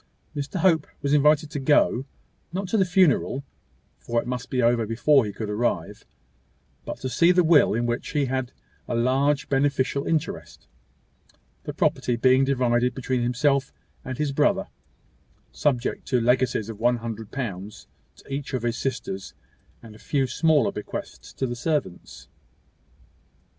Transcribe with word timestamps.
Mr 0.35 0.55
Hope 0.61 0.87
was 1.03 1.13
invited 1.13 1.51
to 1.51 1.59
go 1.59 2.05
not 2.51 2.67
to 2.69 2.75
the 2.75 2.85
funeral, 2.85 3.43
for 3.99 4.19
it 4.19 4.25
must 4.25 4.49
be 4.49 4.59
over 4.59 4.87
before 4.87 5.25
he 5.25 5.31
could 5.31 5.47
arrive, 5.47 6.05
but 6.85 6.97
to 7.01 7.07
see 7.07 7.31
the 7.31 7.43
will, 7.43 7.75
in 7.75 7.85
which 7.85 8.09
he 8.09 8.25
had 8.25 8.51
a 8.87 8.95
large 8.95 9.47
beneficial 9.47 10.07
interest, 10.07 10.65
the 11.65 11.73
property 11.75 12.15
being 12.15 12.43
divided 12.43 12.95
between 12.95 13.21
himself 13.21 13.71
and 14.03 14.17
his 14.17 14.31
brother, 14.31 14.69
subject 15.51 16.07
to 16.07 16.19
legacies 16.19 16.67
of 16.67 16.79
one 16.79 16.97
hundred 16.97 17.29
pounds 17.29 17.85
to 18.15 18.27
each 18.27 18.55
of 18.55 18.63
his 18.63 18.79
sisters, 18.79 19.35
and 19.83 19.93
a 19.93 19.99
few 19.99 20.25
smaller 20.25 20.71
bequests 20.71 21.31
to 21.31 21.45
the 21.45 21.55
servants. 21.55 22.27